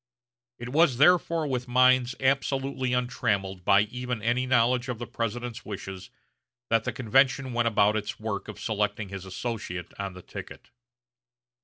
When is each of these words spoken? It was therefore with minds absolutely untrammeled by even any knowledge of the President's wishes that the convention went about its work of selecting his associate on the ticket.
It 0.57 0.69
was 0.69 0.97
therefore 0.97 1.45
with 1.45 1.67
minds 1.67 2.15
absolutely 2.19 2.91
untrammeled 2.91 3.63
by 3.63 3.81
even 3.81 4.19
any 4.23 4.47
knowledge 4.47 4.89
of 4.89 4.97
the 4.97 5.05
President's 5.05 5.63
wishes 5.63 6.09
that 6.71 6.85
the 6.85 6.91
convention 6.91 7.53
went 7.53 7.67
about 7.67 7.95
its 7.95 8.19
work 8.19 8.47
of 8.47 8.59
selecting 8.59 9.09
his 9.09 9.25
associate 9.25 9.93
on 9.99 10.13
the 10.13 10.23
ticket. 10.23 10.71